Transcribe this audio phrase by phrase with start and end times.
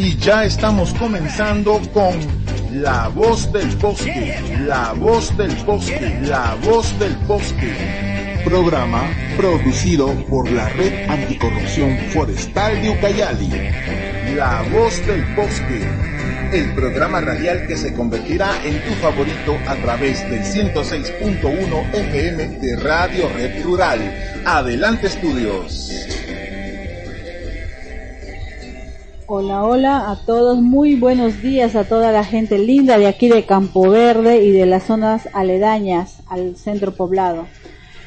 [0.00, 2.14] y ya estamos comenzando con
[2.72, 4.34] La Voz del Bosque,
[4.66, 8.40] La Voz del Bosque, La Voz del Bosque.
[8.42, 9.02] Programa
[9.36, 13.50] producido por la Red Anticorrupción Forestal de Ucayali.
[14.34, 15.82] La Voz del Bosque,
[16.52, 22.76] el programa radial que se convertirá en tu favorito a través del 106.1 FM de
[22.76, 24.00] Radio Red Rural.
[24.46, 26.19] Adelante estudios.
[29.32, 33.46] Hola, hola a todos, muy buenos días a toda la gente linda de aquí de
[33.46, 37.46] Campo Verde y de las zonas aledañas al centro poblado.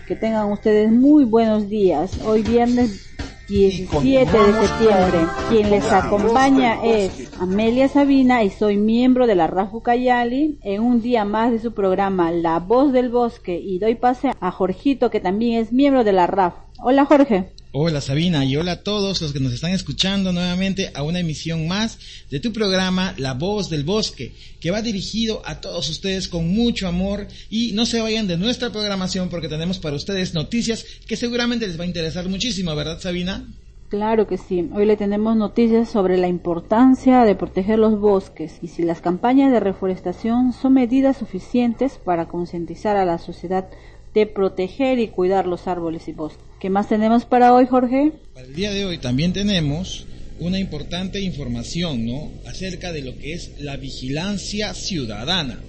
[0.05, 2.19] Que tengan ustedes muy buenos días.
[2.25, 3.09] Hoy viernes
[3.47, 5.19] 17 de septiembre.
[5.47, 11.01] Quien les acompaña es Amelia Sabina y soy miembro de la RAF Ucayali en un
[11.01, 15.21] día más de su programa La Voz del Bosque y doy pase a Jorgito que
[15.21, 16.55] también es miembro de la RAF.
[16.83, 17.53] Hola Jorge.
[17.75, 21.67] Hola Sabina y hola a todos los que nos están escuchando nuevamente a una emisión
[21.67, 21.97] más
[22.29, 26.87] de tu programa La Voz del Bosque, que va dirigido a todos ustedes con mucho
[26.87, 31.65] amor y no se vayan de nuestra programación porque tenemos para ustedes noticias que seguramente
[31.65, 33.43] les va a interesar muchísimo, ¿verdad Sabina?
[33.89, 34.69] Claro que sí.
[34.73, 39.51] Hoy le tenemos noticias sobre la importancia de proteger los bosques y si las campañas
[39.51, 43.67] de reforestación son medidas suficientes para concientizar a la sociedad
[44.13, 46.43] de proteger y cuidar los árboles y bosques.
[46.59, 48.13] ¿Qué más tenemos para hoy, Jorge?
[48.33, 50.05] Para el día de hoy también tenemos
[50.39, 52.31] una importante información, ¿no?
[52.45, 55.59] Acerca de lo que es la vigilancia ciudadana.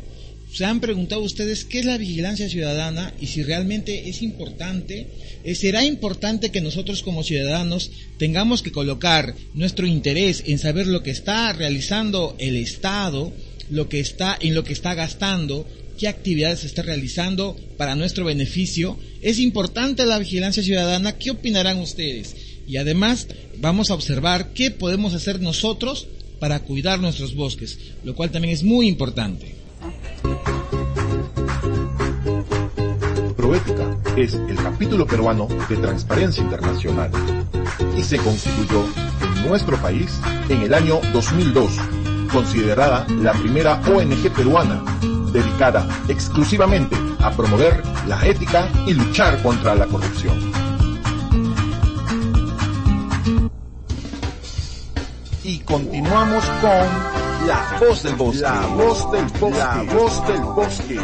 [0.52, 5.08] ¿Se han preguntado ustedes qué es la vigilancia ciudadana y si realmente es importante?
[5.42, 11.02] Eh, ¿Será importante que nosotros como ciudadanos tengamos que colocar nuestro interés en saber lo
[11.02, 13.32] que está realizando el Estado,
[13.68, 15.66] lo que está en lo que está gastando,
[15.98, 18.98] qué actividades se está realizando para nuestro beneficio.
[19.22, 21.16] Es importante la vigilancia ciudadana.
[21.18, 22.36] ¿Qué opinarán ustedes?
[22.66, 23.28] Y además
[23.58, 26.06] vamos a observar qué podemos hacer nosotros
[26.40, 29.54] para cuidar nuestros bosques, lo cual también es muy importante.
[33.36, 37.10] Proética es el capítulo peruano de Transparencia Internacional
[37.98, 38.84] y se constituyó
[39.22, 40.10] en nuestro país
[40.48, 41.72] en el año 2002,
[42.32, 44.82] considerada la primera ONG peruana
[45.34, 50.38] dedicada exclusivamente a promover la ética y luchar contra la corrupción.
[55.42, 58.42] Y continuamos con La Voz del Bosque.
[58.42, 59.58] La Voz del Bosque.
[59.58, 61.00] La Voz del Bosque.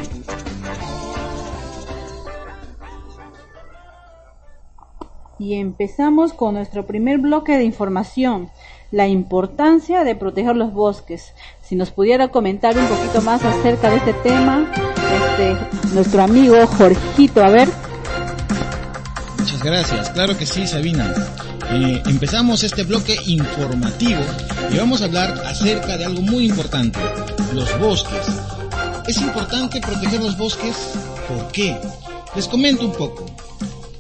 [5.39, 8.51] Y empezamos con nuestro primer bloque de información,
[8.91, 11.35] la importancia de proteger los bosques.
[11.71, 17.45] Si nos pudiera comentar un poquito más acerca de este tema, este, nuestro amigo Jorgito,
[17.45, 17.69] a ver.
[19.39, 21.15] Muchas gracias, claro que sí, Sabina.
[21.71, 24.19] Eh, empezamos este bloque informativo
[24.73, 26.99] y vamos a hablar acerca de algo muy importante,
[27.55, 28.27] los bosques.
[29.07, 30.75] Es importante proteger los bosques,
[31.29, 31.77] ¿por qué?
[32.35, 33.27] Les comento un poco.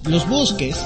[0.08, 0.76] Los bosques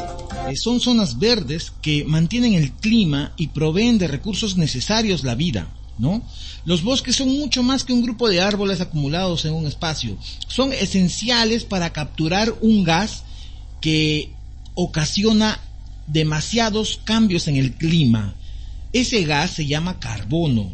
[0.50, 5.68] eh, son zonas verdes que mantienen el clima y proveen de recursos necesarios la vida,
[5.98, 6.22] ¿no?
[6.64, 10.16] Los bosques son mucho más que un grupo de árboles acumulados en un espacio.
[10.48, 13.24] Son esenciales para capturar un gas
[13.80, 14.30] que
[14.74, 15.60] ocasiona
[16.06, 18.34] demasiados cambios en el clima.
[18.92, 20.72] Ese gas se llama carbono.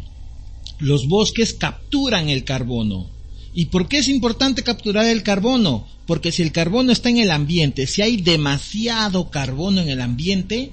[0.79, 3.09] Los bosques capturan el carbono.
[3.53, 5.87] ¿Y por qué es importante capturar el carbono?
[6.07, 10.73] Porque si el carbono está en el ambiente, si hay demasiado carbono en el ambiente,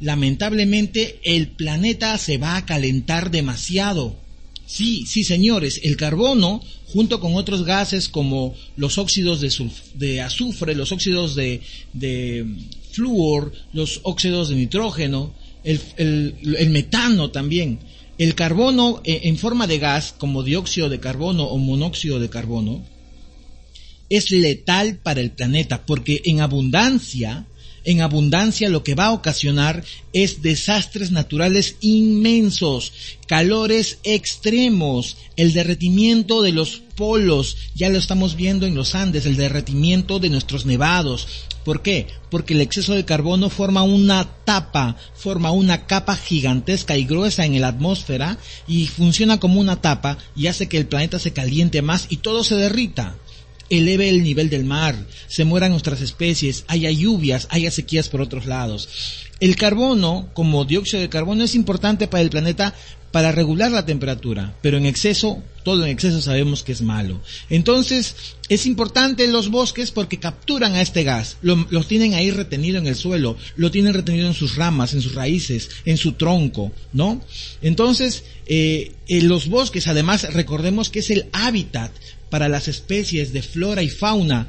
[0.00, 4.16] lamentablemente el planeta se va a calentar demasiado.
[4.66, 10.92] Sí, sí, señores, el carbono, junto con otros gases como los óxidos de, azufre, los
[10.92, 11.62] óxidos de,
[11.94, 12.46] de
[12.92, 15.32] flúor, los óxidos de nitrógeno,
[15.64, 17.78] el, metano también,
[18.18, 22.84] el carbono eh, en forma de gas, como dióxido de carbono o monóxido de carbono,
[24.10, 27.46] es letal para el planeta porque en abundancia,
[27.88, 29.82] en abundancia lo que va a ocasionar
[30.12, 32.92] es desastres naturales inmensos,
[33.26, 39.36] calores extremos, el derretimiento de los polos, ya lo estamos viendo en los Andes, el
[39.36, 41.28] derretimiento de nuestros nevados.
[41.64, 42.08] ¿Por qué?
[42.30, 47.58] Porque el exceso de carbono forma una tapa, forma una capa gigantesca y gruesa en
[47.58, 48.36] la atmósfera
[48.66, 52.44] y funciona como una tapa y hace que el planeta se caliente más y todo
[52.44, 53.16] se derrita.
[53.70, 58.46] Eleve el nivel del mar, se mueran nuestras especies, haya lluvias, haya sequías por otros
[58.46, 58.88] lados.
[59.40, 62.74] El carbono, como dióxido de carbono, es importante para el planeta
[63.12, 67.20] para regular la temperatura, pero en exceso, todo en exceso sabemos que es malo.
[67.48, 68.14] Entonces,
[68.48, 72.96] es importante los bosques porque capturan a este gas, lo, tienen ahí retenido en el
[72.96, 77.22] suelo, lo tienen retenido en sus ramas, en sus raíces, en su tronco, ¿no?
[77.62, 81.92] Entonces, eh, en los bosques, además, recordemos que es el hábitat
[82.30, 84.48] para las especies de flora y fauna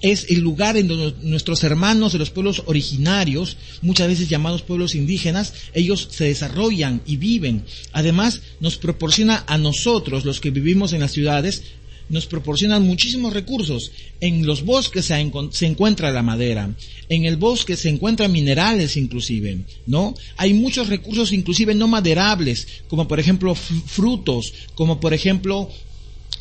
[0.00, 4.94] es el lugar en donde nuestros hermanos de los pueblos originarios, muchas veces llamados pueblos
[4.94, 7.64] indígenas, ellos se desarrollan y viven.
[7.92, 11.62] Además, nos proporciona a nosotros, los que vivimos en las ciudades,
[12.08, 13.90] nos proporcionan muchísimos recursos.
[14.20, 16.70] En los bosques se, se, encuentra la madera,
[17.08, 20.14] en el bosque se encuentran minerales inclusive, ¿no?
[20.36, 25.70] Hay muchos recursos inclusive no maderables, como por ejemplo frutos, como por ejemplo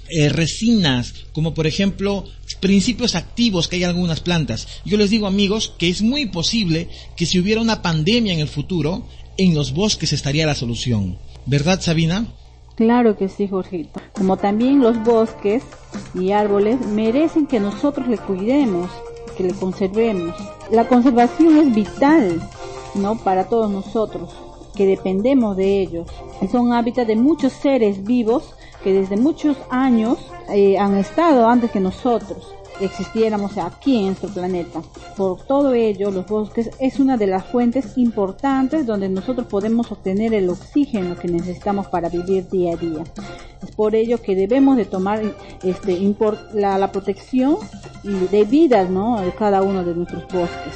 [0.09, 2.25] eh, resinas, como por ejemplo
[2.59, 4.67] principios activos que hay en algunas plantas.
[4.85, 8.47] Yo les digo amigos que es muy posible que si hubiera una pandemia en el
[8.47, 9.03] futuro,
[9.37, 11.17] en los bosques estaría la solución.
[11.45, 12.27] ¿Verdad Sabina?
[12.75, 14.01] Claro que sí, Jorgito.
[14.13, 15.63] Como también los bosques
[16.13, 18.89] y árboles merecen que nosotros le cuidemos,
[19.37, 20.35] que le conservemos.
[20.71, 22.41] La conservación es vital,
[22.95, 23.17] ¿no?
[23.17, 24.29] Para todos nosotros,
[24.75, 26.07] que dependemos de ellos.
[26.51, 28.55] Son hábitat de muchos seres vivos
[28.85, 34.83] que desde muchos años eh, han estado antes que nosotros existiéramos aquí en nuestro planeta.
[35.17, 40.35] Por todo ello, los bosques es una de las fuentes importantes donde nosotros podemos obtener
[40.35, 43.03] el oxígeno que necesitamos para vivir día a día.
[43.63, 45.99] Es por ello que debemos de tomar este,
[46.53, 47.57] la, la protección
[48.03, 49.19] de vidas ¿no?
[49.19, 50.75] de cada uno de nuestros bosques.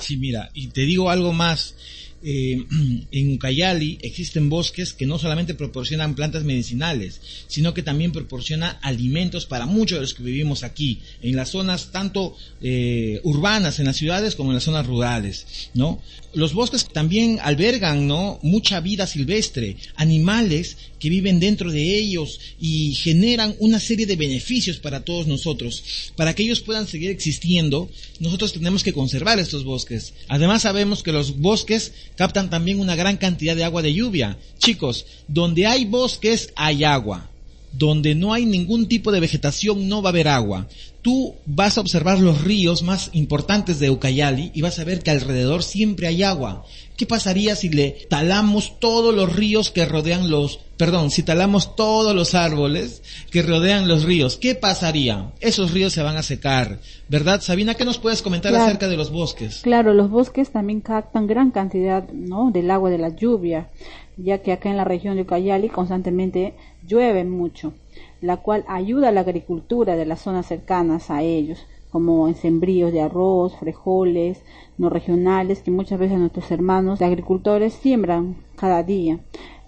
[0.00, 1.74] Sí, mira, y te digo algo más
[2.22, 2.66] eh,
[3.10, 9.46] en Ucayali existen bosques que no solamente proporcionan plantas medicinales, sino que también proporcionan alimentos
[9.46, 13.96] para muchos de los que vivimos aquí, en las zonas tanto eh, urbanas, en las
[13.96, 16.00] ciudades, como en las zonas rurales, ¿no?
[16.32, 18.38] Los bosques también albergan, ¿no?
[18.42, 24.78] Mucha vida silvestre, animales que viven dentro de ellos y generan una serie de beneficios
[24.78, 25.82] para todos nosotros.
[26.14, 30.12] Para que ellos puedan seguir existiendo, nosotros tenemos que conservar estos bosques.
[30.28, 34.38] Además sabemos que los bosques captan también una gran cantidad de agua de lluvia.
[34.58, 37.30] Chicos, donde hay bosques hay agua.
[37.72, 40.68] Donde no hay ningún tipo de vegetación no va a haber agua.
[41.02, 45.10] Tú vas a observar los ríos más importantes de Ucayali y vas a ver que
[45.10, 46.66] alrededor siempre hay agua.
[47.00, 52.14] ¿Qué pasaría si le talamos todos los ríos que rodean los, perdón, si talamos todos
[52.14, 54.36] los árboles que rodean los ríos?
[54.36, 55.32] ¿Qué pasaría?
[55.40, 57.40] Esos ríos se van a secar, ¿verdad?
[57.40, 59.60] Sabina, ¿qué nos puedes comentar acerca de los bosques?
[59.62, 62.50] Claro, los bosques también captan gran cantidad, ¿no?
[62.50, 63.70] Del agua de la lluvia,
[64.18, 66.52] ya que acá en la región de Ucayali constantemente
[66.86, 67.72] llueve mucho,
[68.20, 71.60] la cual ayuda a la agricultura de las zonas cercanas a ellos
[71.90, 74.42] como en sembríos de arroz, frijoles,
[74.78, 79.18] no regionales que muchas veces nuestros hermanos agricultores siembran cada día.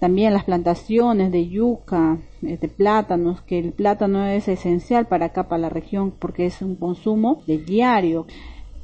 [0.02, 5.48] También las plantaciones de yuca, eh, de plátanos, que el plátano es esencial para acá,
[5.48, 8.26] para la región, porque es un consumo de diario.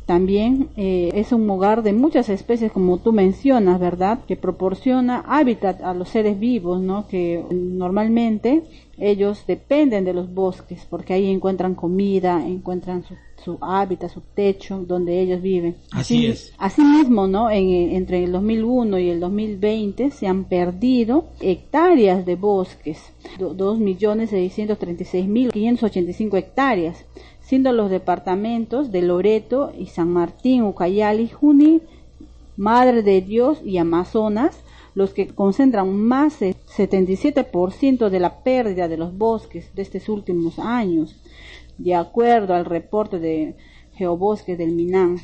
[0.06, 4.20] También eh, es un hogar de muchas especies, como tú mencionas, ¿verdad?
[4.28, 7.08] Que proporciona hábitat a los seres vivos, ¿no?
[7.08, 8.62] Que normalmente
[8.98, 13.16] ellos dependen de los bosques, porque ahí encuentran comida, encuentran su,
[13.60, 15.76] hábitat, su techo, donde ellos viven.
[15.90, 16.52] Así, es.
[16.58, 17.50] Asimismo, ¿no?
[17.50, 23.00] entre el 2001 y el 2020 se han perdido hectáreas de bosques,
[23.38, 27.06] 2.636.585 hectáreas
[27.48, 31.80] siendo los departamentos de Loreto y San Martín, Ucayali, Juni,
[32.58, 34.62] Madre de Dios y Amazonas
[34.98, 40.58] los que concentran más del 77% de la pérdida de los bosques de estos últimos
[40.58, 41.14] años,
[41.78, 43.54] de acuerdo al reporte de
[43.96, 45.20] Geobosques del MINAM.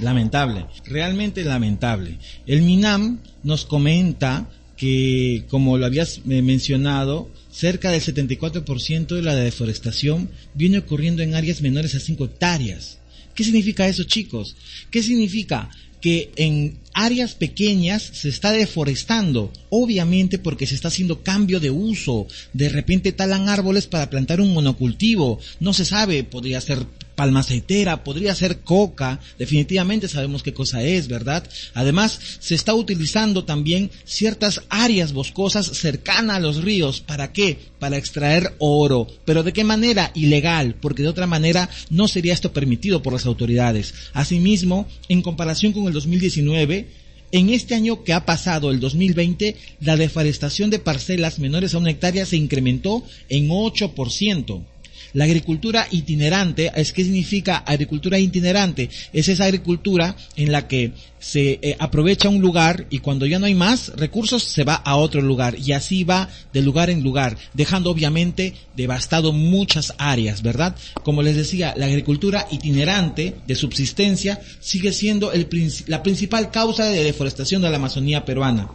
[0.00, 2.16] Lamentable, realmente lamentable.
[2.46, 4.48] El MINAM nos comenta
[4.78, 11.34] que, como lo habías eh, mencionado, cerca del 74% de la deforestación viene ocurriendo en
[11.34, 13.00] áreas menores a 5 hectáreas.
[13.34, 14.56] ¿Qué significa eso, chicos?
[14.90, 15.68] ¿Qué significa?
[16.00, 22.26] Que en áreas pequeñas se está deforestando, obviamente porque se está haciendo cambio de uso.
[22.52, 25.38] De repente talan árboles para plantar un monocultivo.
[25.60, 26.86] No se sabe, podría ser
[27.20, 31.46] palma aceitera, podría ser coca, definitivamente sabemos qué cosa es, ¿verdad?
[31.74, 37.58] Además, se está utilizando también ciertas áreas boscosas cercanas a los ríos, ¿para qué?
[37.78, 40.12] Para extraer oro, pero ¿de qué manera?
[40.14, 43.92] Ilegal, porque de otra manera no sería esto permitido por las autoridades.
[44.14, 46.86] Asimismo, en comparación con el 2019,
[47.32, 51.90] en este año que ha pasado, el 2020, la deforestación de parcelas menores a una
[51.90, 54.64] hectárea se incrementó en 8%.
[55.12, 58.90] La agricultura itinerante, es ¿qué significa agricultura itinerante?
[59.12, 63.46] Es esa agricultura en la que se eh, aprovecha un lugar y cuando ya no
[63.46, 67.36] hay más recursos se va a otro lugar y así va de lugar en lugar,
[67.54, 70.76] dejando obviamente devastado muchas áreas, ¿verdad?
[71.02, 75.48] Como les decía, la agricultura itinerante de subsistencia sigue siendo el,
[75.86, 78.70] la principal causa de deforestación de la Amazonía peruana.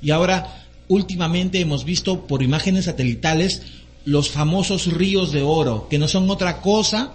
[0.00, 3.62] Y ahora, últimamente hemos visto por imágenes satelitales
[4.08, 7.14] los famosos ríos de oro, que no son otra cosa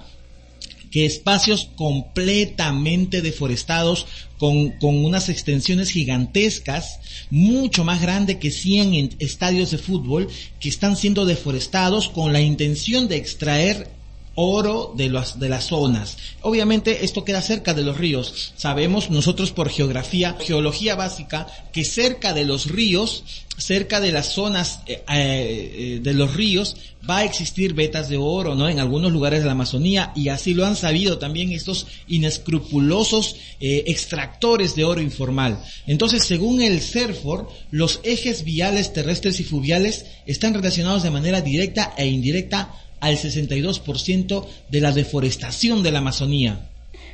[0.91, 4.05] que espacios completamente deforestados
[4.37, 6.99] con, con, unas extensiones gigantescas,
[7.31, 10.27] mucho más grandes que 100 estadios de fútbol,
[10.59, 13.89] que están siendo deforestados con la intención de extraer
[14.35, 16.17] oro de, las de las zonas.
[16.41, 18.53] Obviamente esto queda cerca de los ríos.
[18.55, 23.23] Sabemos nosotros por geografía, geología básica, que cerca de los ríos,
[23.57, 26.75] cerca de las zonas eh, eh, de los ríos,
[27.07, 28.69] va a existir vetas de oro, ¿no?
[28.69, 33.83] En algunos lugares de la Amazonía y así lo han sabido también estos inescrupulosos eh,
[33.87, 35.61] extractores de oro informal.
[35.85, 41.93] Entonces, según el CERFOR, los ejes viales terrestres y fluviales están relacionados de manera directa
[41.97, 46.69] e indirecta al 62% de la deforestación de la Amazonía.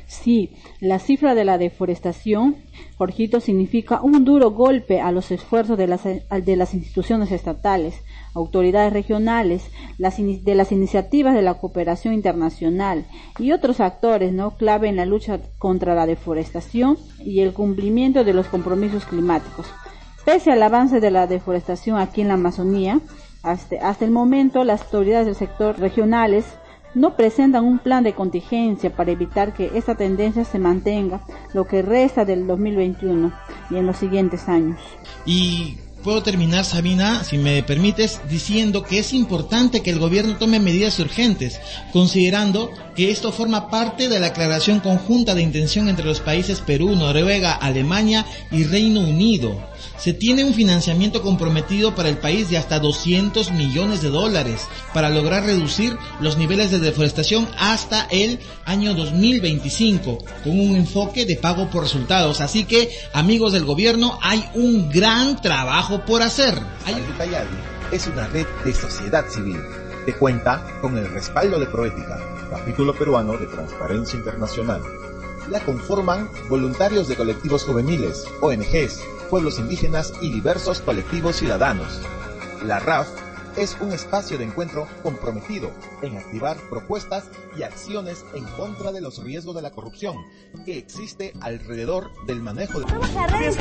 [0.06, 2.56] Sí, la cifra de la deforestación,
[2.96, 7.94] Jorgito, significa un duro golpe a los esfuerzos de las, de las instituciones estatales,
[8.34, 9.62] autoridades regionales,
[9.98, 13.06] las, de las iniciativas de la cooperación internacional
[13.40, 14.56] y otros actores ¿no?
[14.56, 19.66] clave en la lucha contra la deforestación y el cumplimiento de los compromisos climáticos.
[20.24, 23.00] Pese al avance de la deforestación aquí en la Amazonía,
[23.42, 26.44] hasta, el momento, las autoridades del sector regionales
[26.94, 31.82] no presentan un plan de contingencia para evitar que esta tendencia se mantenga lo que
[31.82, 33.32] resta del 2021
[33.70, 34.78] y en los siguientes años.
[35.24, 40.58] Y puedo terminar, Sabina, si me permites, diciendo que es importante que el gobierno tome
[40.58, 41.60] medidas urgentes,
[41.92, 46.96] considerando que esto forma parte de la aclaración conjunta de intención entre los países Perú,
[46.96, 49.56] Noruega, Alemania y Reino Unido
[49.98, 55.10] se tiene un financiamiento comprometido para el país de hasta 200 millones de dólares para
[55.10, 61.70] lograr reducir los niveles de deforestación hasta el año 2025 con un enfoque de pago
[61.70, 62.40] por resultados.
[62.40, 66.54] Así que, amigos del gobierno, hay un gran trabajo por hacer.
[67.92, 69.60] es una red de sociedad civil
[70.06, 72.18] que cuenta con el respaldo de Proética,
[72.50, 74.80] capítulo peruano de Transparencia Internacional.
[75.50, 82.02] La conforman voluntarios de colectivos juveniles, ONGs, pueblos indígenas y diversos colectivos ciudadanos.
[82.64, 83.08] La RAF
[83.56, 85.70] es un espacio de encuentro comprometido
[86.02, 90.16] en activar propuestas y acciones en contra de los riesgos de la corrupción
[90.64, 92.88] que existe alrededor del manejo de...
[92.88, 93.52] Somos la red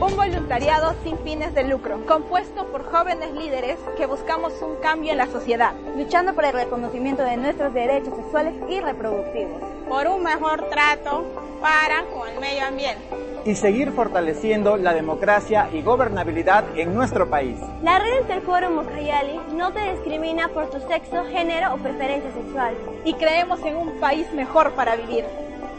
[0.00, 5.18] un voluntariado sin fines de lucro, compuesto por jóvenes líderes que buscamos un cambio en
[5.18, 10.68] la sociedad, luchando por el reconocimiento de nuestros derechos sexuales y reproductivos, por un mejor
[10.68, 11.24] trato
[11.60, 17.56] para con el medio ambiente y seguir fortaleciendo la democracia y gobernabilidad en nuestro país.
[17.82, 22.74] La red Interforum Ucayali no te discrimina por tu sexo, género o preferencia sexual.
[23.04, 25.24] Y creemos en un país mejor para vivir.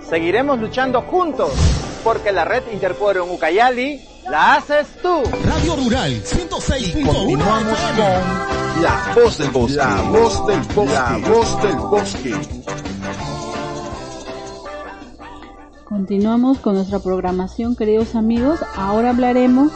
[0.09, 1.51] Seguiremos luchando juntos,
[2.03, 5.21] porque la red Interforum Ucayali la haces tú.
[5.45, 9.77] Radio Rural 106.1 Continuamos con La Voz del Bosque.
[9.77, 10.93] La Voz del Bosque.
[10.93, 12.88] La Voz del Bosque.
[15.89, 18.59] Continuamos con nuestra programación, queridos amigos.
[18.75, 19.71] Ahora hablaremos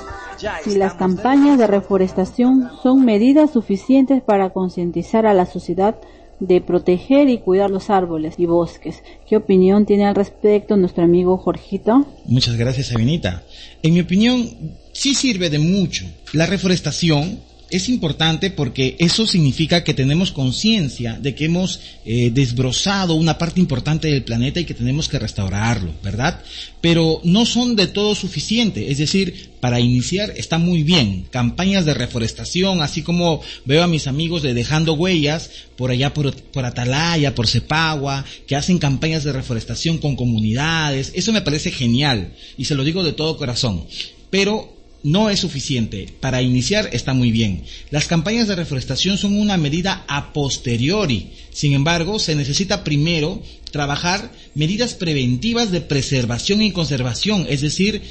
[0.63, 5.95] si las campañas de reforestación son medidas suficientes para concientizar a la sociedad
[6.39, 9.01] de proteger y cuidar los árboles y bosques.
[9.27, 12.05] ¿Qué opinión tiene al respecto nuestro amigo Jorgito?
[12.25, 13.41] Muchas gracias, Sabinita.
[13.81, 14.47] En mi opinión,
[14.91, 16.05] sí sirve de mucho.
[16.33, 17.39] La reforestación
[17.73, 23.59] es importante porque eso significa que tenemos conciencia de que hemos eh, desbrozado una parte
[23.59, 26.39] importante del planeta y que tenemos que restaurarlo, ¿verdad?
[26.81, 31.95] Pero no son de todo suficientes, es decir, para iniciar está muy bien, campañas de
[31.95, 37.33] reforestación, así como veo a mis amigos de Dejando Huellas, por allá por, por Atalaya,
[37.33, 42.75] por Cepagua, que hacen campañas de reforestación con comunidades, eso me parece genial y se
[42.75, 43.85] lo digo de todo corazón.
[44.29, 46.07] Pero no es suficiente.
[46.19, 47.63] Para iniciar está muy bien.
[47.91, 51.31] Las campañas de reforestación son una medida a posteriori.
[51.51, 57.45] Sin embargo, se necesita primero trabajar medidas preventivas de preservación y conservación.
[57.49, 58.01] Es decir,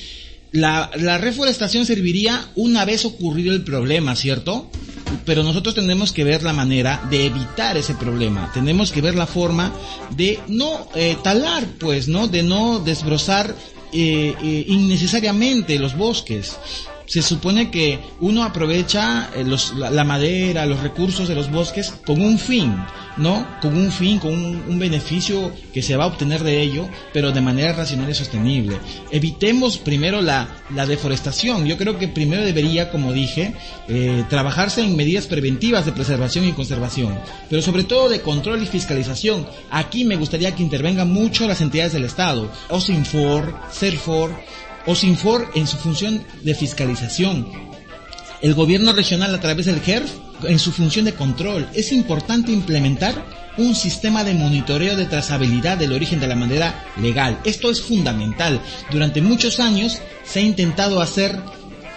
[0.52, 4.70] la, reforestación serviría una vez ocurrido el problema, ¿cierto?
[5.24, 8.50] Pero nosotros tenemos que ver la manera de evitar ese problema.
[8.52, 9.72] Tenemos que ver la forma
[10.16, 12.28] de no eh, talar, pues, ¿no?
[12.28, 13.54] De no desbrozar
[13.92, 16.56] eh, eh, innecesariamente los bosques
[17.12, 19.44] se supone que uno aprovecha eh,
[19.76, 22.74] la, madera, los recursos de los bosques con un fin,
[23.18, 23.46] ¿no?
[23.60, 27.42] Con un fin, con un, beneficio que se va a obtener de ello, pero de
[27.42, 28.78] manera racional y sostenible.
[29.10, 30.48] Evitemos primero la,
[30.88, 31.66] deforestación.
[31.66, 33.52] Yo creo que primero debería, como dije,
[33.88, 37.18] eh, trabajarse en medidas preventivas de preservación y conservación,
[37.50, 39.46] pero sobre todo de control y fiscalización.
[39.70, 44.34] Aquí me gustaría que intervengan mucho las entidades del Estado, OSINFOR, CERFOR,
[44.86, 47.46] o Sinfor en su función de fiscalización,
[48.40, 50.10] el gobierno regional a través del GERF
[50.44, 51.68] en su función de control.
[51.74, 53.14] Es importante implementar
[53.56, 57.38] un sistema de monitoreo de trazabilidad del origen de la madera legal.
[57.44, 58.60] Esto es fundamental.
[58.90, 61.38] Durante muchos años se ha intentado hacer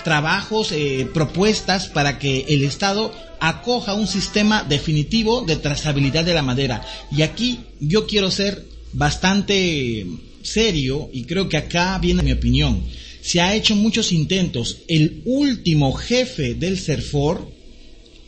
[0.03, 6.43] trabajos, eh, propuestas para que el Estado acoja un sistema definitivo de trazabilidad de la
[6.43, 6.81] madera.
[7.11, 10.05] Y aquí yo quiero ser bastante
[10.45, 12.83] serio, y creo que acá viene mi opinión,
[13.21, 14.77] se ha hecho muchos intentos.
[14.87, 17.55] El último jefe del CERFOR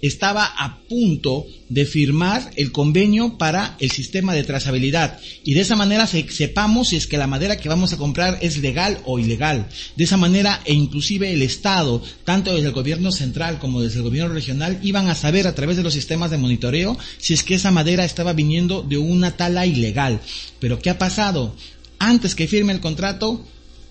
[0.01, 5.75] estaba a punto de firmar el convenio para el sistema de trazabilidad y de esa
[5.75, 9.67] manera sepamos si es que la madera que vamos a comprar es legal o ilegal.
[9.95, 14.03] De esa manera e inclusive el Estado, tanto desde el gobierno central como desde el
[14.03, 17.55] gobierno regional, iban a saber a través de los sistemas de monitoreo si es que
[17.55, 20.21] esa madera estaba viniendo de una tala ilegal.
[20.59, 21.55] Pero ¿qué ha pasado?
[21.99, 23.45] Antes que firme el contrato,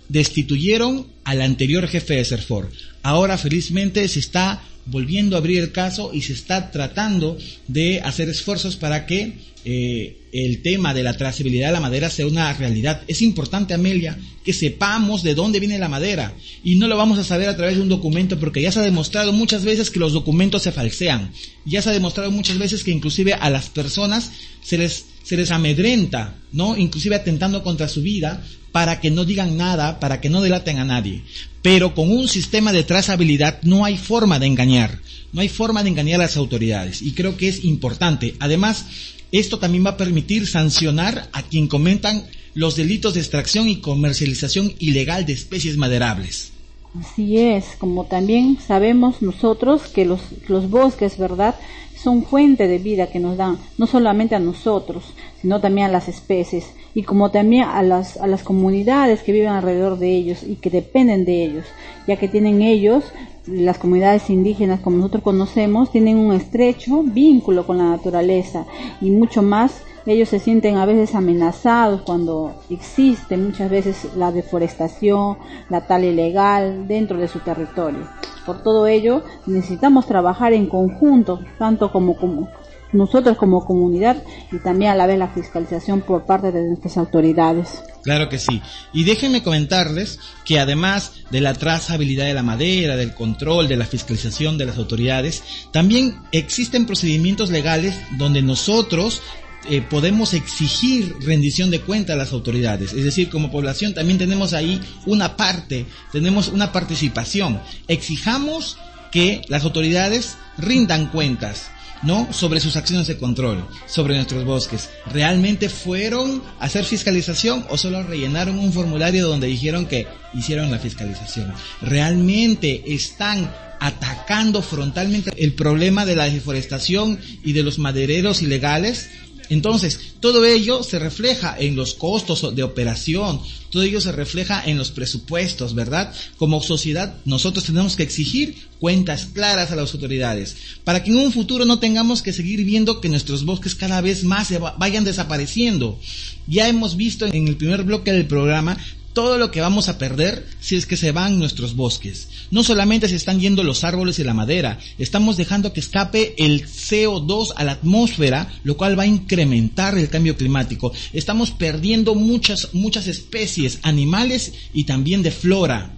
[0.09, 2.71] destituyeron al anterior jefe de Serfor.
[3.03, 7.37] Ahora felizmente se está volviendo a abrir el caso y se está tratando
[7.67, 9.35] de hacer esfuerzos para que
[9.65, 13.03] eh, el tema de la trazabilidad de la madera sea una realidad.
[13.09, 17.25] Es importante, Amelia, que sepamos de dónde viene la madera y no lo vamos a
[17.25, 20.13] saber a través de un documento porque ya se ha demostrado muchas veces que los
[20.13, 21.33] documentos se falsean.
[21.65, 24.31] Ya se ha demostrado muchas veces que inclusive a las personas
[24.63, 26.77] se les se les amedrenta, ¿no?
[26.77, 30.85] Inclusive atentando contra su vida para que no digan nada, para que no delaten a
[30.85, 31.25] nadie.
[31.63, 35.01] Pero con un sistema de trazabilidad no hay forma de engañar,
[35.33, 38.37] no hay forma de engañar a las autoridades y creo que es importante.
[38.39, 38.87] Además,
[39.33, 44.75] esto también va a permitir sancionar a quien comentan los delitos de extracción y comercialización
[44.79, 46.53] ilegal de especies maderables.
[47.01, 51.57] Así es, como también sabemos nosotros que los, los bosques, ¿verdad?
[51.97, 56.09] son fuente de vida que nos dan, no solamente a nosotros, sino también a las
[56.09, 60.57] especies y como también a las, a las comunidades que viven alrededor de ellos y
[60.57, 61.65] que dependen de ellos,
[62.07, 63.05] ya que tienen ellos,
[63.47, 68.67] las comunidades indígenas como nosotros conocemos, tienen un estrecho vínculo con la naturaleza
[69.01, 75.39] y mucho más ellos se sienten a veces amenazados cuando existe muchas veces la deforestación,
[75.69, 78.09] la tala ilegal dentro de su territorio.
[78.45, 82.49] Por todo ello, necesitamos trabajar en conjunto, tanto como, como
[82.93, 87.83] nosotros como comunidad y también a la vez la fiscalización por parte de nuestras autoridades.
[88.03, 88.63] Claro que sí.
[88.93, 93.85] Y déjenme comentarles que además de la trazabilidad de la madera, del control, de la
[93.85, 95.43] fiscalización de las autoridades,
[95.73, 99.23] también existen procedimientos legales donde nosotros
[99.69, 102.93] eh, podemos exigir rendición de cuenta a las autoridades.
[102.93, 107.61] Es decir, como población también tenemos ahí una parte, tenemos una participación.
[107.89, 108.79] Exijamos
[109.11, 111.71] que las autoridades rindan cuentas.
[112.03, 112.29] ¿no?
[112.31, 114.91] Sobre sus acciones de control, sobre nuestros bosques.
[115.13, 120.79] ¿Realmente fueron a hacer fiscalización o solo rellenaron un formulario donde dijeron que hicieron la
[120.79, 121.53] fiscalización?
[121.81, 123.51] ¿Realmente están
[123.81, 129.09] atacando frontalmente el problema de la deforestación y de los madereros ilegales?
[129.49, 134.79] Entonces, todo ello se refleja en los costos de operación, todo ello se refleja en
[134.79, 136.13] los presupuestos, ¿verdad?
[136.37, 141.33] Como sociedad, nosotros tenemos que exigir cuentas claras a las autoridades, para que en un
[141.33, 145.99] futuro no tengamos que seguir viendo que nuestros bosques cada vez más se vayan desapareciendo.
[146.47, 148.77] Ya hemos visto en el primer bloque del programa
[149.17, 152.29] todo lo que vamos a perder si es que se van nuestros bosques.
[152.51, 156.67] No solamente se están yendo los árboles y la madera, estamos dejando que escape el
[156.67, 160.93] CO2 a la atmósfera, lo cual va a incrementar el cambio climático.
[161.15, 165.93] Estamos perdiendo muchas, muchas especies animales y también de flora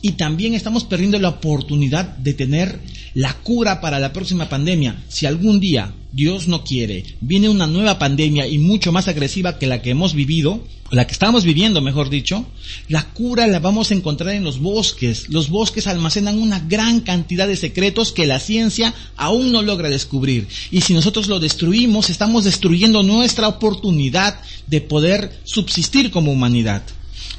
[0.00, 2.80] y también estamos perdiendo la oportunidad de tener
[3.12, 5.04] la cura para la próxima pandemia.
[5.08, 9.66] Si algún día, Dios no quiere, viene una nueva pandemia y mucho más agresiva que
[9.66, 12.46] la que hemos vivido, la que estamos viviendo, mejor dicho,
[12.86, 15.28] la cura la vamos a encontrar en los bosques.
[15.28, 20.46] Los bosques almacenan una gran cantidad de secretos que la ciencia aún no logra descubrir.
[20.70, 26.84] Y si nosotros lo destruimos, estamos destruyendo nuestra oportunidad de poder subsistir como humanidad.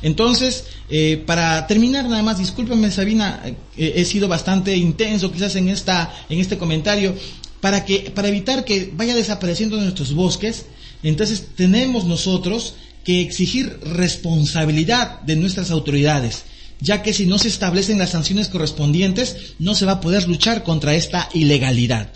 [0.02, 5.70] Entonces, eh, para terminar nada más, discúlpeme Sabina, eh, he sido bastante intenso quizás en
[5.70, 7.16] esta, en este comentario,
[7.65, 10.67] para que, para evitar que vaya desapareciendo nuestros bosques,
[11.01, 16.43] entonces tenemos nosotros que exigir responsabilidad de nuestras autoridades.
[16.80, 20.62] ya que si no se establecen las sanciones correspondientes, no se va a poder luchar
[20.62, 22.12] contra esta ilegalidad.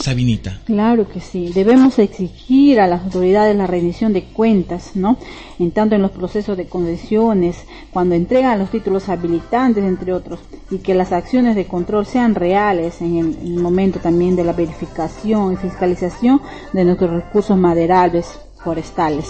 [0.00, 0.60] Sabinita.
[0.64, 1.52] Claro que sí.
[1.52, 5.18] Debemos exigir a las autoridades la rendición de cuentas, ¿no?
[5.58, 7.56] En tanto en los procesos de concesiones,
[7.92, 13.02] cuando entregan los títulos habilitantes, entre otros, y que las acciones de control sean reales
[13.02, 16.40] en el, momento también de la verificación y fiscalización
[16.72, 18.26] de nuestros recursos maderables
[18.64, 19.26] forestales.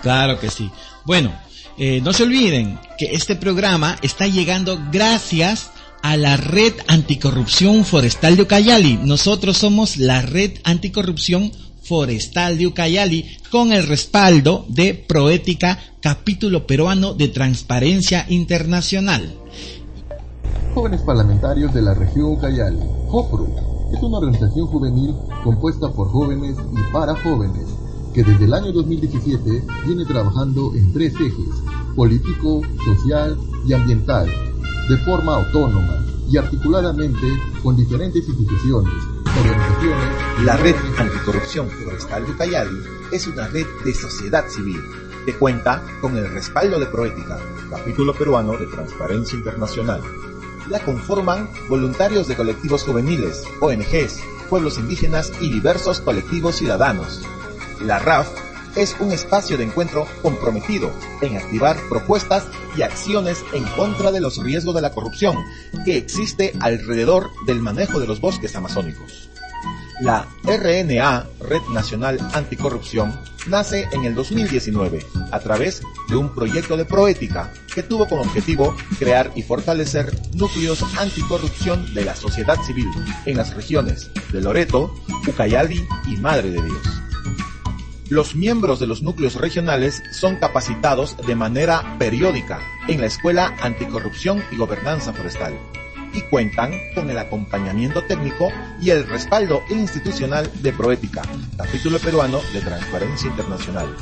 [0.00, 0.70] Claro que sí.
[1.04, 1.32] Bueno,
[1.76, 8.36] eh, no se olviden que este programa está llegando gracias a la Red Anticorrupción Forestal
[8.36, 8.98] de Ucayali.
[9.02, 17.14] Nosotros somos la Red Anticorrupción Forestal de Ucayali con el respaldo de Proética, capítulo peruano
[17.14, 19.32] de Transparencia Internacional.
[20.74, 23.54] Jóvenes parlamentarios de la región Ucayali, JOPRU,
[23.94, 27.66] es una organización juvenil compuesta por jóvenes y para jóvenes
[28.14, 31.54] que desde el año 2017 viene trabajando en tres ejes,
[31.94, 34.28] político, social y ambiental,
[34.88, 37.26] de forma autónoma y articuladamente
[37.62, 38.92] con diferentes instituciones,
[39.24, 40.44] organizaciones.
[40.44, 42.78] La Red Anticorrupción Forestal de Ucayali
[43.12, 44.80] es una red de sociedad civil
[45.24, 47.38] que cuenta con el respaldo de Proética,
[47.70, 50.00] capítulo peruano de Transparencia Internacional.
[50.68, 57.22] La conforman voluntarios de colectivos juveniles, ONGs, pueblos indígenas y diversos colectivos ciudadanos.
[57.80, 58.28] La RAF
[58.76, 62.44] es un espacio de encuentro comprometido en activar propuestas
[62.76, 65.36] y acciones en contra de los riesgos de la corrupción
[65.84, 69.28] que existe alrededor del manejo de los bosques amazónicos.
[70.00, 76.84] La RNA, Red Nacional Anticorrupción, nace en el 2019 a través de un proyecto de
[76.84, 82.88] proética que tuvo como objetivo crear y fortalecer núcleos anticorrupción de la sociedad civil
[83.26, 84.94] en las regiones de Loreto,
[85.28, 87.01] Ucayali y Madre de Dios.
[88.12, 94.44] Los miembros de los núcleos regionales son capacitados de manera periódica en la Escuela Anticorrupción
[94.52, 95.58] y Gobernanza Forestal
[96.12, 98.50] y cuentan con el acompañamiento técnico
[98.82, 101.22] y el respaldo institucional de Proética,
[101.56, 103.96] capítulo peruano de Transparencia Internacional,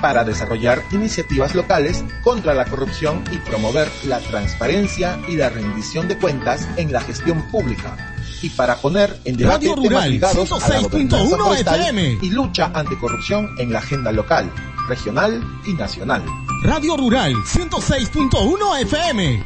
[0.00, 6.16] para desarrollar iniciativas locales contra la corrupción y promover la transparencia y la rendición de
[6.16, 11.36] cuentas en la gestión pública y para poner en debate temas ligados a la gobernanza
[11.36, 14.52] forestal y lucha anticorrupción en la agenda local,
[14.88, 16.24] regional y nacional.
[16.62, 19.44] Radio Rural 106.1 FM.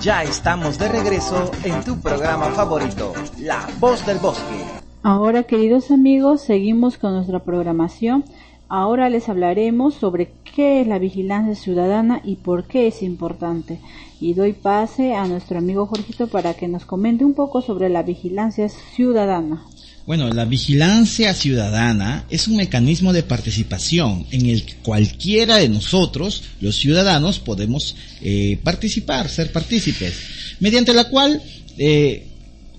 [0.00, 4.64] Ya estamos de regreso en tu programa favorito, La Voz del Bosque.
[5.02, 8.24] Ahora, queridos amigos, seguimos con nuestra programación.
[8.72, 13.80] Ahora les hablaremos sobre qué es la vigilancia ciudadana y por qué es importante.
[14.20, 18.04] Y doy pase a nuestro amigo Jorgito para que nos comente un poco sobre la
[18.04, 19.66] vigilancia ciudadana.
[20.06, 26.44] Bueno, la vigilancia ciudadana es un mecanismo de participación en el que cualquiera de nosotros,
[26.60, 30.14] los ciudadanos, podemos eh, participar, ser partícipes,
[30.60, 31.42] mediante la cual
[31.76, 32.28] eh,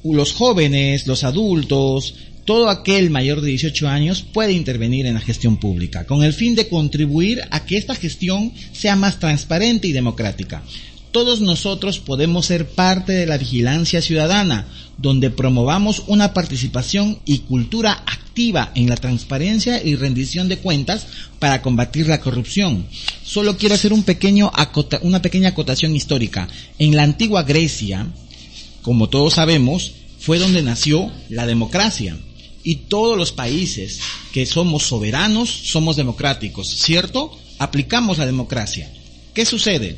[0.05, 5.57] los jóvenes, los adultos, todo aquel mayor de 18 años puede intervenir en la gestión
[5.57, 10.63] pública, con el fin de contribuir a que esta gestión sea más transparente y democrática.
[11.11, 18.03] Todos nosotros podemos ser parte de la vigilancia ciudadana, donde promovamos una participación y cultura
[18.07, 22.87] activa en la transparencia y rendición de cuentas para combatir la corrupción.
[23.23, 24.51] Solo quiero hacer un pequeño
[25.01, 26.47] una pequeña acotación histórica.
[26.79, 28.07] En la antigua Grecia,
[28.81, 32.15] como todos sabemos, fue donde nació la democracia
[32.63, 33.99] y todos los países
[34.31, 37.37] que somos soberanos somos democráticos, ¿cierto?
[37.59, 38.91] Aplicamos la democracia.
[39.33, 39.97] ¿Qué sucede?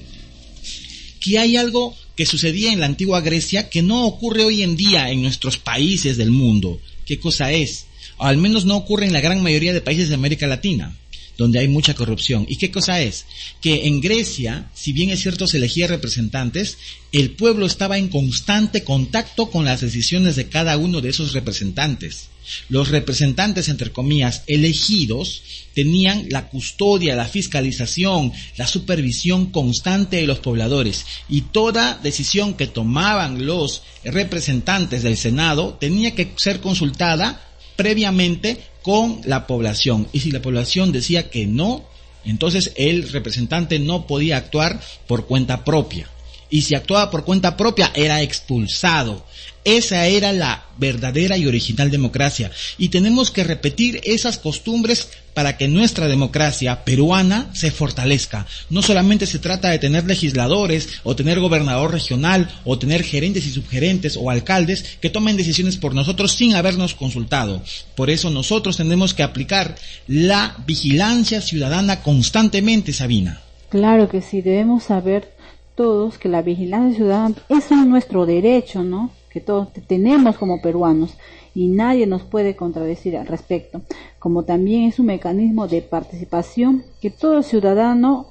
[1.19, 5.09] Que hay algo que sucedía en la antigua Grecia que no ocurre hoy en día
[5.09, 6.79] en nuestros países del mundo.
[7.05, 7.85] ¿Qué cosa es?
[8.17, 10.95] O al menos no ocurre en la gran mayoría de países de América Latina
[11.37, 12.45] donde hay mucha corrupción.
[12.47, 13.25] ¿Y qué cosa es?
[13.61, 16.77] Que en Grecia, si bien es cierto se elegía representantes,
[17.11, 22.29] el pueblo estaba en constante contacto con las decisiones de cada uno de esos representantes.
[22.67, 25.41] Los representantes, entre comillas, elegidos,
[25.73, 32.67] tenían la custodia, la fiscalización, la supervisión constante de los pobladores y toda decisión que
[32.67, 40.07] tomaban los representantes del Senado tenía que ser consultada previamente con la población.
[40.13, 41.83] Y si la población decía que no,
[42.25, 46.07] entonces el representante no podía actuar por cuenta propia.
[46.49, 49.25] y si actuaba por cuenta propia era expulsado.
[49.65, 52.51] Esa era la verdadera y original democracia.
[52.77, 58.45] Y tenemos que repetir esas costumbres para que nuestra democracia peruana se fortalezca.
[58.69, 63.51] No solamente se trata de tener legisladores o tener gobernador regional o tener gerentes y
[63.51, 67.61] subgerentes o alcaldes que tomen decisiones por nosotros sin habernos consultado.
[67.95, 69.75] Por eso nosotros tenemos que aplicar
[70.07, 73.41] la vigilancia ciudadana constantemente, Sabina.
[73.69, 75.33] Claro que sí, debemos saber
[75.75, 79.11] todos que la vigilancia ciudadana es nuestro derecho, ¿no?
[79.33, 81.17] Que todos tenemos como peruanos
[81.55, 83.81] y nadie nos puede contradecir al respecto,
[84.19, 88.27] como también es un mecanismo de participación que todo ciudadano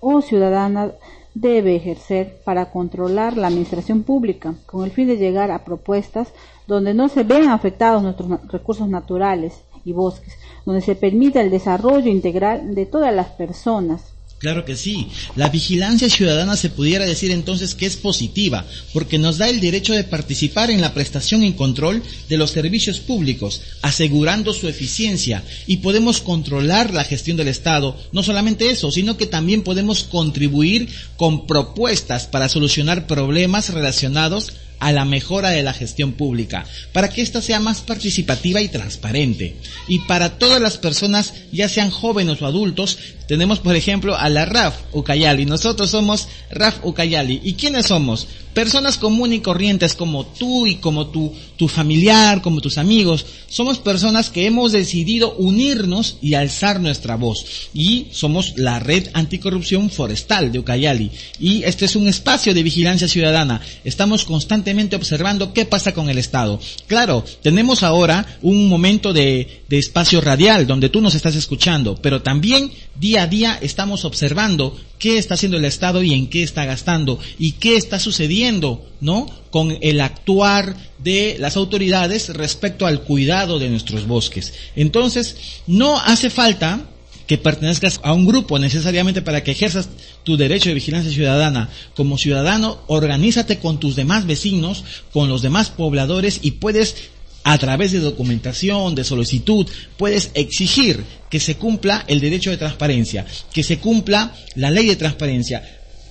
[0.00, 0.92] o ciudadana
[1.34, 6.32] debe ejercer para controlar la administración pública, con el fin de llegar a propuestas
[6.66, 12.10] donde no se vean afectados nuestros recursos naturales y bosques, donde se permita el desarrollo
[12.10, 15.06] integral de todas las personas, Claro que sí.
[15.34, 19.94] La vigilancia ciudadana se pudiera decir entonces que es positiva, porque nos da el derecho
[19.94, 25.78] de participar en la prestación y control de los servicios públicos, asegurando su eficiencia, y
[25.78, 27.96] podemos controlar la gestión del Estado.
[28.12, 34.92] No solamente eso, sino que también podemos contribuir con propuestas para solucionar problemas relacionados a
[34.92, 39.56] la mejora de la gestión pública, para que ésta sea más participativa y transparente.
[39.88, 44.44] Y para todas las personas, ya sean jóvenes o adultos, tenemos por ejemplo a la
[44.44, 45.46] RAF Ucayali.
[45.46, 47.40] Nosotros somos RAF Ucayali.
[47.42, 48.28] ¿Y quiénes somos?
[48.56, 53.26] Personas comunes y corrientes como tú y como tu, tu familiar, como tus amigos.
[53.48, 57.68] Somos personas que hemos decidido unirnos y alzar nuestra voz.
[57.74, 61.10] Y somos la Red Anticorrupción Forestal de Ucayali.
[61.38, 63.60] Y este es un espacio de vigilancia ciudadana.
[63.84, 66.58] Estamos constantemente observando qué pasa con el Estado.
[66.86, 72.22] Claro, tenemos ahora un momento de, de espacio radial donde tú nos estás escuchando, pero
[72.22, 76.64] también día a día estamos observando qué está haciendo el Estado y en qué está
[76.64, 79.26] gastando y qué está sucediendo, ¿no?
[79.50, 84.52] Con el actuar de las autoridades respecto al cuidado de nuestros bosques.
[84.76, 86.86] Entonces, no hace falta
[87.26, 89.88] que pertenezcas a un grupo necesariamente para que ejerzas
[90.22, 91.70] tu derecho de vigilancia ciudadana.
[91.96, 97.10] Como ciudadano, organízate con tus demás vecinos, con los demás pobladores y puedes
[97.48, 103.24] a través de documentación, de solicitud, puedes exigir que se cumpla el derecho de transparencia,
[103.52, 105.62] que se cumpla la ley de transparencia.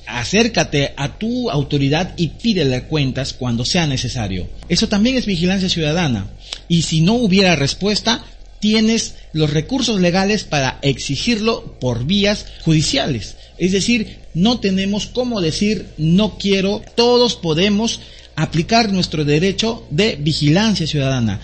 [0.08, 4.48] Acércate a tu autoridad y pídele cuentas cuando sea necesario.
[4.70, 6.30] Eso también es vigilancia ciudadana.
[6.70, 8.24] Y si no hubiera respuesta,
[8.62, 13.36] tienes los recursos legales para exigirlo por vías judiciales.
[13.58, 18.00] Es decir, no tenemos cómo decir no quiero, todos podemos
[18.36, 21.40] aplicar nuestro derecho de vigilancia ciudadana.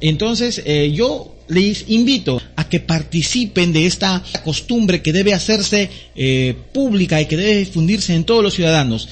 [0.00, 6.54] Entonces, eh, yo les invito a que participen de esta costumbre que debe hacerse eh,
[6.72, 9.08] pública y que debe difundirse en todos los ciudadanos.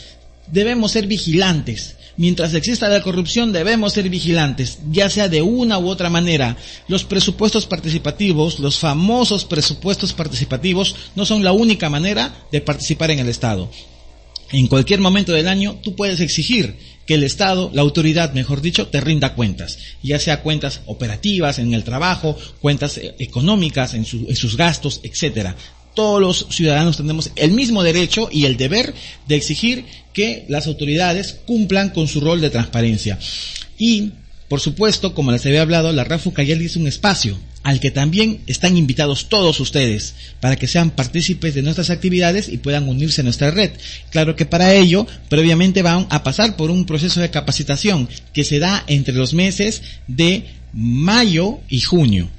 [0.51, 1.97] Debemos ser vigilantes.
[2.19, 6.57] Mientras exista la corrupción debemos ser vigilantes, ya sea de una u otra manera.
[6.89, 13.19] Los presupuestos participativos, los famosos presupuestos participativos, no son la única manera de participar en
[13.19, 13.71] el Estado.
[14.51, 16.77] En cualquier momento del año tú puedes exigir
[17.07, 21.73] que el Estado, la autoridad, mejor dicho, te rinda cuentas, ya sea cuentas operativas en
[21.73, 25.57] el trabajo, cuentas eh, económicas en, sus gastos, etcétera.
[25.95, 28.93] Todos los ciudadanos tenemos el mismo derecho y el deber
[29.27, 33.19] de exigir que las autoridades cumplan con su rol de transparencia.
[33.79, 34.13] Y,
[34.49, 38.43] por supuesto, como les había hablado, la RAFU Cayeli es un espacio al que también
[38.47, 43.25] están invitados todos ustedes para que sean partícipes de nuestras actividades y puedan unirse a
[43.25, 43.73] nuestra red.
[44.11, 48.61] Claro que para ello, previamente van a pasar por un proceso de capacitación que se
[48.61, 52.31] da entre los meses de mayo y junio.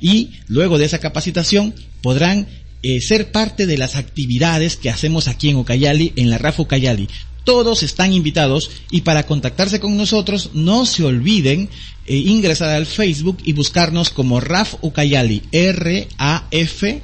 [0.00, 2.48] Y luego de esa capacitación podrán
[2.82, 7.08] eh, ser parte de las actividades que hacemos aquí en Ucayali, en la RAF Ucayali.
[7.44, 11.68] Todos están invitados y para contactarse con nosotros no se olviden
[12.06, 17.02] eh, ingresar al Facebook y buscarnos como Raf Ucayali, R-A-F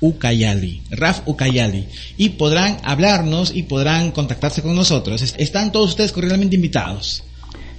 [0.00, 5.22] Ucayali, Raf Ucayali, y podrán hablarnos y podrán contactarse con nosotros.
[5.36, 7.22] Están todos ustedes cordialmente invitados.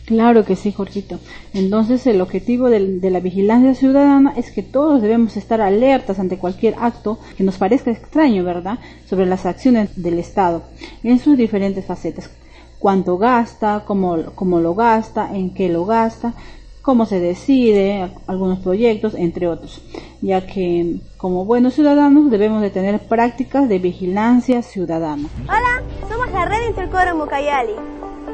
[0.06, 1.20] Claro que sí, Jorgito.
[1.54, 6.38] Entonces, el objetivo de, de, la vigilancia ciudadana es que todos debemos estar alertas ante
[6.38, 10.64] cualquier acto que nos parezca extraño, ¿verdad?, sobre las acciones del Estado
[11.04, 12.30] en sus diferentes facetas.
[12.80, 16.34] Cuánto gasta, cómo, cómo lo gasta, en qué lo gasta,
[16.82, 19.82] cómo se decide, algunos proyectos, entre otros,
[20.22, 25.30] ya que como buenos ciudadanos debemos de tener prácticas de vigilancia ciudadana.
[25.44, 27.74] Hola, somos la red Intercoro Mucayali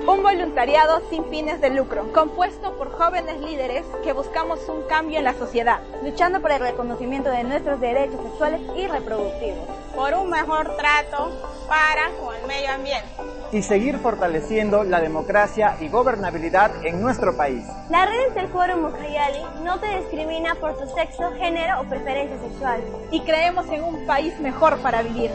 [0.08, 5.26] Un voluntariado sin fines de lucro, compuesto por jóvenes líderes que buscamos un cambio en
[5.26, 10.78] la sociedad, luchando por el reconocimiento de nuestros derechos sexuales y reproductivos, por un mejor
[10.78, 11.30] trato
[11.68, 13.10] para con el medio ambiente
[13.52, 17.66] y seguir fortaleciendo la democracia y gobernabilidad en nuestro país.
[17.90, 22.82] La red del Foro Mucayali no te discrimina por tu sexo, género o preferencia sexual.
[23.12, 25.32] Y creemos en un país mejor para vivir.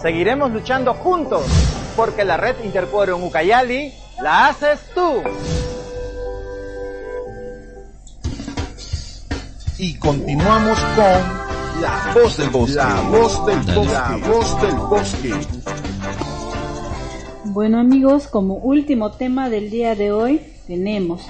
[0.00, 1.44] Seguiremos luchando juntos,
[1.96, 5.22] porque la red Interquorum Ucayali la haces tú.
[9.78, 12.74] Y continuamos con La Voz del Bosque.
[12.76, 13.92] La Voz del Bosque.
[13.92, 15.34] La Voz del Bosque.
[17.44, 21.22] Bueno amigos, como último tema del día de hoy tenemos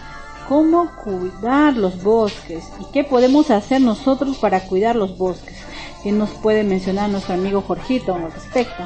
[0.48, 5.56] cómo cuidar los bosques y qué podemos hacer nosotros para cuidar los bosques.
[6.02, 8.84] ¿Qué nos puede mencionar nuestro amigo Jorgito al respecto?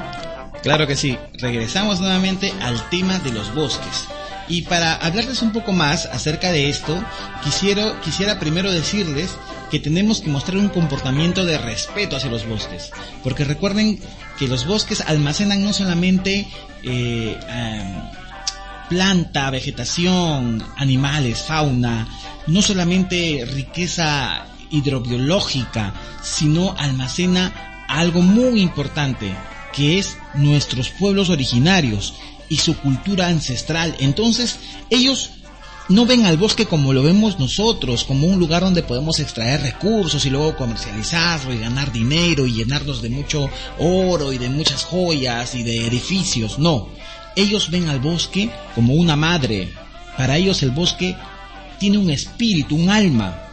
[0.61, 4.05] Claro que sí, regresamos nuevamente al tema de los bosques.
[4.47, 7.01] Y para hablarles un poco más acerca de esto,
[7.43, 9.37] quisiera, quisiera primero decirles
[9.69, 12.91] que tenemos que mostrar un comportamiento de respeto hacia los bosques.
[13.23, 13.99] Porque recuerden
[14.39, 16.47] que los bosques almacenan no solamente
[16.83, 17.37] eh,
[18.89, 22.07] planta, vegetación, animales, fauna,
[22.47, 25.93] no solamente riqueza hidrobiológica,
[26.23, 29.33] sino almacena algo muy importante,
[29.73, 32.13] que es nuestros pueblos originarios
[32.49, 33.95] y su cultura ancestral.
[33.99, 34.57] Entonces,
[34.89, 35.31] ellos
[35.89, 40.23] no ven al bosque como lo vemos nosotros, como un lugar donde podemos extraer recursos
[40.25, 45.55] y luego comercializarlo y ganar dinero y llenarnos de mucho oro y de muchas joyas
[45.55, 46.59] y de edificios.
[46.59, 46.89] No,
[47.35, 49.69] ellos ven al bosque como una madre.
[50.15, 51.15] Para ellos el bosque
[51.79, 53.45] tiene un espíritu, un alma.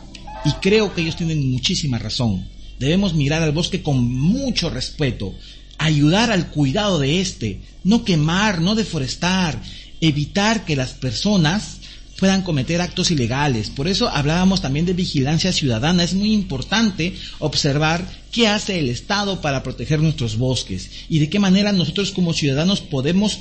[0.44, 2.46] Y creo que ellos tienen muchísima razón.
[2.78, 5.34] Debemos mirar al bosque con mucho respeto,
[5.78, 9.60] ayudar al cuidado de este, no quemar, no deforestar,
[10.00, 11.78] evitar que las personas
[12.18, 13.70] puedan cometer actos ilegales.
[13.70, 16.02] Por eso hablábamos también de vigilancia ciudadana.
[16.02, 21.38] Es muy importante observar qué hace el Estado para proteger nuestros bosques y de qué
[21.38, 23.38] manera nosotros como ciudadanos podemos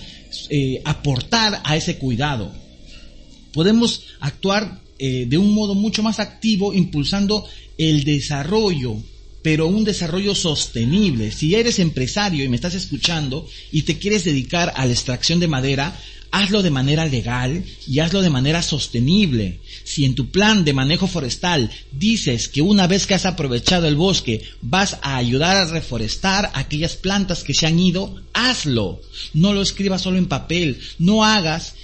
[0.49, 2.51] eh, aportar a ese cuidado.
[3.53, 7.45] Podemos actuar eh, de un modo mucho más activo impulsando
[7.77, 8.97] el desarrollo
[9.45, 11.31] pero un desarrollo sostenible.
[11.31, 15.47] Si eres empresario y me estás escuchando y te quieres dedicar a la extracción de
[15.47, 15.95] madera,
[16.31, 19.59] hazlo de manera legal y hazlo de manera sostenible.
[19.83, 23.95] Si en tu plan de manejo forestal dices que una vez que has aprovechado el
[23.95, 28.99] bosque vas a ayudar a reforestar aquellas plantas que se han ido, hazlo.
[29.35, 30.79] No lo escribas solo en papel.
[30.97, 31.75] No hagas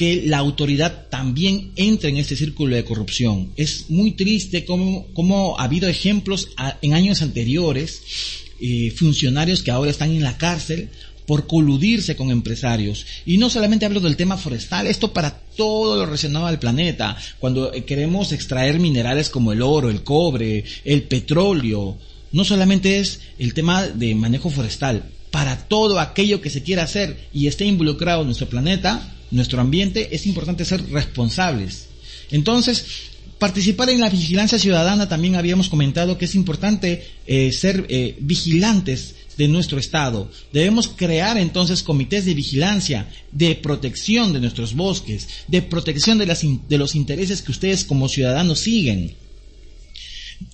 [0.00, 3.52] que la autoridad también entre en este círculo de corrupción.
[3.56, 6.48] Es muy triste cómo, ha habido ejemplos
[6.80, 8.00] en años anteriores,
[8.62, 10.88] eh, funcionarios que ahora están en la cárcel
[11.26, 13.04] por coludirse con empresarios.
[13.26, 17.18] Y no solamente hablo del tema forestal, esto para todo lo relacionado al planeta.
[17.38, 21.98] Cuando eh, queremos extraer minerales como el oro, el cobre, el petróleo,
[22.32, 27.28] no solamente es el tema de manejo forestal, para todo aquello que se quiera hacer
[27.34, 31.86] y esté involucrado en nuestro planeta, nuestro ambiente, es importante ser responsables.
[32.30, 32.84] Entonces,
[33.38, 39.14] participar en la vigilancia ciudadana también habíamos comentado que es importante eh, ser eh, vigilantes
[39.38, 40.30] de nuestro Estado.
[40.52, 46.42] Debemos crear entonces comités de vigilancia, de protección de nuestros bosques, de protección de, las
[46.42, 49.14] de los intereses que ustedes como ciudadanos siguen.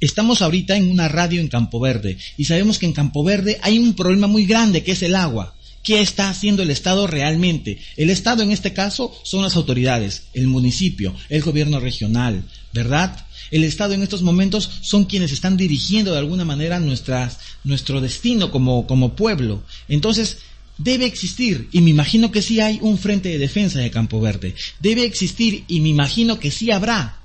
[0.01, 3.79] Estamos ahorita en una radio en Campo Verde y sabemos que en Campo Verde hay
[3.79, 5.56] un problema muy grande que es el agua.
[5.87, 7.79] ¿Qué está haciendo el Estado realmente?
[7.97, 13.25] El Estado en este caso son las autoridades, el municipio, el gobierno regional, ¿verdad?
[13.53, 18.51] El Estado en estos momentos son quienes están dirigiendo de alguna manera nuestras, nuestro destino
[18.51, 19.63] como, como pueblo.
[19.87, 20.39] Entonces,
[20.77, 24.57] debe existir, y me imagino que sí hay un frente de defensa de Campo Verde.
[24.81, 27.21] Debe existir, y me imagino que sí habrá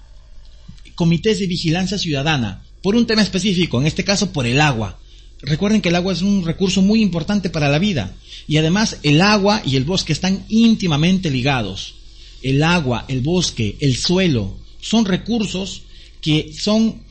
[0.93, 4.99] comités de vigilancia ciudadana, por un tema específico, en este caso por el agua.
[5.43, 8.15] Recuerden que el agua es un recurso muy importante para la vida,
[8.47, 11.95] y además el agua y el bosque están íntimamente ligados.
[12.43, 15.83] El agua, el bosque, el suelo, son recursos
[16.21, 17.01] que son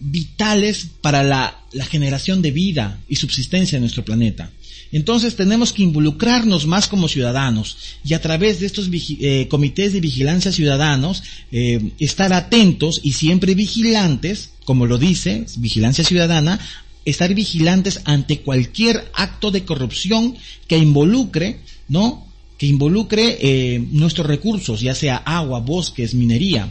[0.00, 1.56] vitales para la,
[1.88, 4.50] generación de vida y subsistencia de nuestro planeta.
[4.92, 10.00] Entonces tenemos que involucrarnos más como ciudadanos y a través de estos eh, comités de
[10.00, 11.22] vigilancia ciudadanos
[11.52, 16.58] eh, estar atentos y siempre vigilantes, como lo dice, vigilancia ciudadana,
[17.04, 20.36] estar vigilantes ante cualquier acto de corrupción
[20.66, 22.26] que involucre, ¿no?
[22.58, 26.70] Que involucre eh, nuestros recursos, ya sea agua, bosques, minería.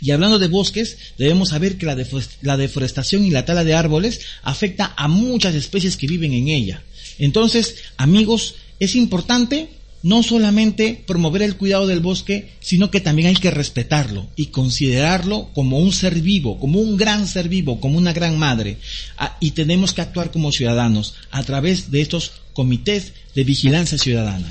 [0.00, 4.92] Y hablando de bosques, debemos saber que la, deforestación y la tala de árboles afecta
[4.96, 6.82] a muchas especies que viven en ella.
[7.18, 9.70] Entonces, amigos, es importante
[10.02, 15.48] no solamente promover el cuidado del bosque, sino que también hay que respetarlo y considerarlo
[15.54, 18.78] como un ser vivo, como un gran ser vivo, como una gran madre.
[19.18, 24.50] Ah, y tenemos que actuar como ciudadanos a través de estos comités de vigilancia ciudadana.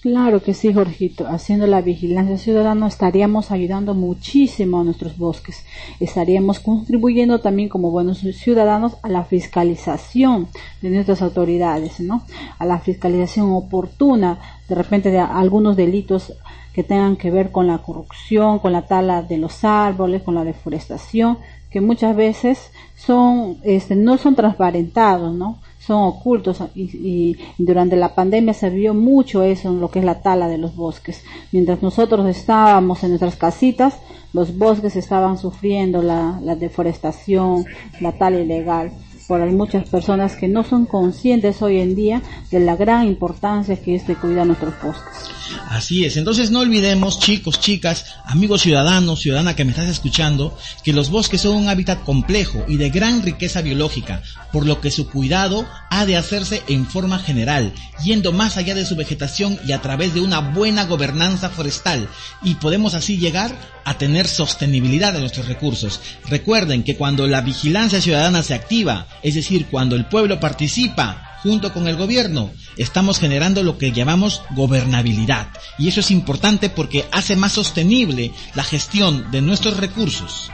[0.00, 1.26] Claro que sí, Jorgito.
[1.26, 5.62] Haciendo la vigilancia ciudadana estaríamos ayudando muchísimo a nuestros bosques.
[6.00, 10.48] Estaríamos contribuyendo también como buenos ciudadanos a la fiscalización
[10.80, 12.24] de nuestras autoridades, ¿no?
[12.58, 14.38] A la fiscalización oportuna,
[14.70, 16.32] de repente de algunos delitos
[16.72, 20.44] que tengan que ver con la corrupción, con la tala de los árboles, con la
[20.44, 21.36] deforestación,
[21.70, 25.58] que muchas veces son, este, no son transparentados, ¿no?
[25.80, 30.20] Son ocultos y, durante la pandemia se vio mucho eso en lo que es la
[30.20, 31.24] tala de los bosques.
[31.52, 33.98] Mientras nosotros estábamos en nuestras casitas,
[34.32, 37.64] los bosques estaban sufriendo la, la deforestación,
[38.00, 38.92] la tala ilegal
[39.26, 42.20] por muchas personas que no son conscientes hoy en día
[42.50, 45.39] de la gran importancia que es de cuidar nuestros bosques.
[45.68, 50.92] Así es, entonces no olvidemos, chicos, chicas, amigos ciudadanos, ciudadana que me estás escuchando, que
[50.92, 54.22] los bosques son un hábitat complejo y de gran riqueza biológica,
[54.52, 57.72] por lo que su cuidado ha de hacerse en forma general,
[58.04, 62.08] yendo más allá de su vegetación y a través de una buena gobernanza forestal,
[62.42, 66.00] y podemos así llegar a tener sostenibilidad de nuestros recursos.
[66.28, 71.72] Recuerden que cuando la vigilancia ciudadana se activa, es decir, cuando el pueblo participa, junto
[71.72, 72.50] con el gobierno.
[72.76, 75.48] Estamos generando lo que llamamos gobernabilidad.
[75.78, 80.50] Y eso es importante porque hace más sostenible la gestión de nuestros recursos.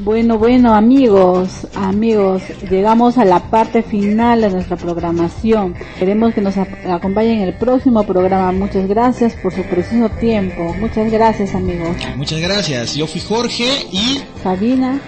[0.00, 5.74] Bueno, bueno amigos, amigos, llegamos a la parte final de nuestra programación.
[5.98, 8.52] Queremos que nos acompañen en el próximo programa.
[8.52, 10.72] Muchas gracias por su precioso tiempo.
[10.78, 11.96] Muchas gracias amigos.
[12.16, 12.94] Muchas gracias.
[12.94, 14.20] Yo fui Jorge y...
[14.40, 15.00] Sabina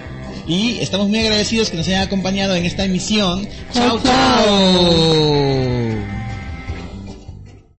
[0.47, 3.47] y estamos muy agradecidos que nos hayan acompañado en esta emisión.
[3.73, 3.99] chao.
[4.03, 5.41] chao.